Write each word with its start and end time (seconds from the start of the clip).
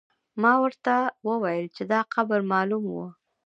ما 0.41 0.53
ورته 0.63 0.93
وویل 1.27 1.65
چې 1.75 1.83
دا 1.91 1.99
قبر 2.13 2.39
معلوم 2.51 2.83
و. 2.89 2.97